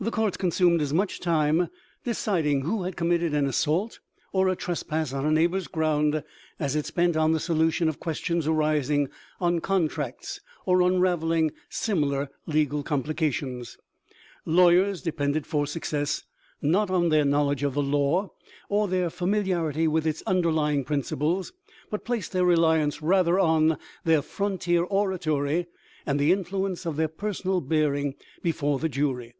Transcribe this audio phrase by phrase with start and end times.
[0.00, 1.68] The courts con sumed as much time
[2.02, 3.76] deciding who had committed THE LIFE OF LINCOLN.
[3.76, 4.00] 1 87 an assault
[4.34, 6.22] or a trespass on a neighbor's ground,
[6.58, 9.08] as it spent in the solution of questions arising
[9.40, 13.78] on con tracts, or unravelling similar legal complications.
[14.44, 16.24] Lawyers depended for success,
[16.60, 18.30] not on their knowl edge of the law
[18.68, 21.50] or their familiarity with its under lying principles,
[21.90, 25.66] but placed their reliance rather on their frontier oratory
[26.04, 29.34] and the influence of their personal bearing before the jury.